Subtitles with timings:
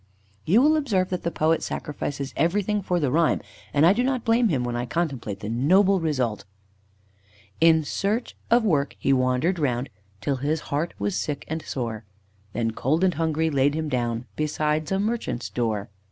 [0.45, 3.39] (You will observe that the poet sacrifices everything for the rhyme,
[3.71, 6.43] and I do not blame him, when I contemplate the noble result):
[7.59, 12.03] "In search of work he wandered round, Till his heart was sick and sore;
[12.53, 15.91] Then cold and hungry laid him down Besides a Merchant's door.